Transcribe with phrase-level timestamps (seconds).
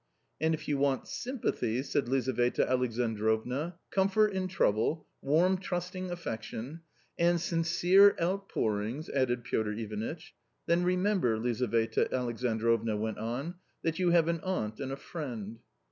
[0.41, 6.81] "And if you want sympathy," said Lizaveta Alexandrovna," comfort in trouble, warm trusting affection
[7.19, 10.33] ""And sincere outpourings," added Piotr Ivanitch."
[10.65, 15.59] Then remember," Lizaveta Alexandrovna went on," that you have an aunt and a friend."